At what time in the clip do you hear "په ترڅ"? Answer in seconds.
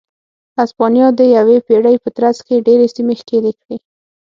2.03-2.37